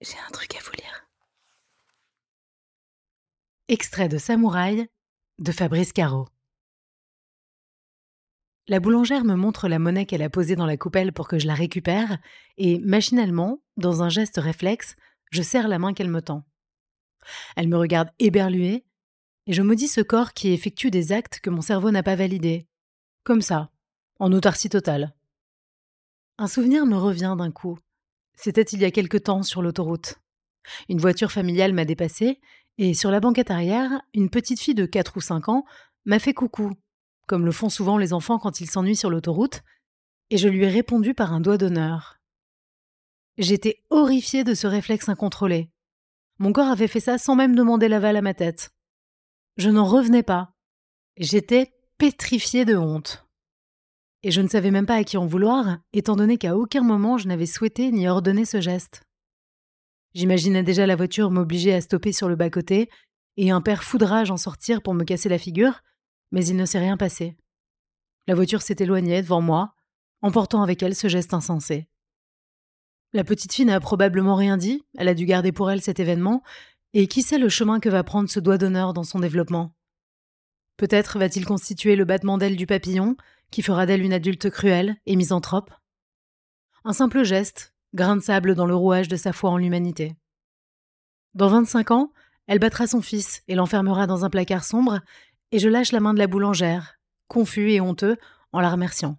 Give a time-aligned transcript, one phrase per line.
[0.00, 1.08] J'ai un truc à vous lire.
[3.68, 4.88] Extrait de Samouraï
[5.38, 6.28] de Fabrice Caro.
[8.68, 11.46] La boulangère me montre la monnaie qu'elle a posée dans la coupelle pour que je
[11.46, 12.18] la récupère,
[12.58, 14.96] et machinalement, dans un geste réflexe,
[15.30, 16.44] je serre la main qu'elle me tend.
[17.56, 18.84] Elle me regarde éberluée,
[19.46, 22.66] et je maudis ce corps qui effectue des actes que mon cerveau n'a pas validés.
[23.24, 23.70] Comme ça,
[24.18, 25.14] en autarcie totale.
[26.38, 27.78] Un souvenir me revient d'un coup.
[28.36, 30.16] C'était il y a quelque temps sur l'autoroute.
[30.88, 32.40] Une voiture familiale m'a dépassée,
[32.78, 35.64] et sur la banquette arrière, une petite fille de 4 ou 5 ans
[36.04, 36.72] m'a fait coucou
[37.26, 39.62] comme le font souvent les enfants quand ils s'ennuient sur l'autoroute,
[40.30, 42.18] et je lui ai répondu par un doigt d'honneur.
[43.38, 45.70] J'étais horrifiée de ce réflexe incontrôlé.
[46.38, 48.70] Mon corps avait fait ça sans même demander l'aval à ma tête.
[49.56, 50.54] Je n'en revenais pas.
[51.16, 53.25] J'étais pétrifiée de honte.
[54.26, 57.16] Et je ne savais même pas à qui en vouloir, étant donné qu'à aucun moment
[57.16, 59.04] je n'avais souhaité ni ordonné ce geste.
[60.14, 62.90] J'imaginais déjà la voiture m'obliger à stopper sur le bas-côté
[63.36, 65.80] et un père foudrage en sortir pour me casser la figure,
[66.32, 67.36] mais il ne s'est rien passé.
[68.26, 69.76] La voiture s'est éloignée devant moi,
[70.22, 71.88] emportant avec elle ce geste insensé.
[73.12, 76.42] La petite fille n'a probablement rien dit, elle a dû garder pour elle cet événement,
[76.94, 79.76] et qui sait le chemin que va prendre ce doigt d'honneur dans son développement?
[80.78, 83.16] Peut-être va-t-il constituer le battement d'aile du papillon,
[83.50, 85.72] qui fera d'elle une adulte cruelle et misanthrope
[86.84, 90.16] Un simple geste, grain de sable dans le rouage de sa foi en l'humanité.
[91.34, 92.12] Dans 25 ans,
[92.46, 95.00] elle battra son fils et l'enfermera dans un placard sombre
[95.52, 98.16] et je lâche la main de la boulangère, confus et honteux,
[98.52, 99.18] en la remerciant.